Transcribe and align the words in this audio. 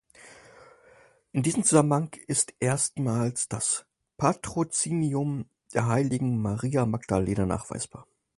In 1.31 1.43
diesem 1.43 1.63
Zusammenhang 1.63 2.09
ist 2.25 2.55
erstmals 2.59 3.47
das 3.49 3.85
Patrozinium 4.17 5.45
der 5.75 5.85
Heiligen 5.85 6.41
Maria 6.41 6.87
Magdalena 6.87 7.45
nachweisbar. 7.45 8.07